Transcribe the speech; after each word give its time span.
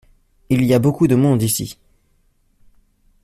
Il 0.49 0.63
y 0.63 0.73
a 0.73 0.79
beaucoup 0.79 1.05
de 1.05 1.13
monde 1.13 1.43
ici. 1.43 1.77